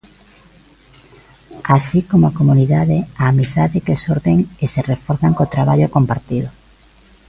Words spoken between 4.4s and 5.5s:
e se reforzan